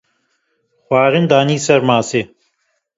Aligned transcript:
xwarin 0.85 1.25
danî 1.31 1.57
ser 1.65 1.81
masê. 1.89 2.21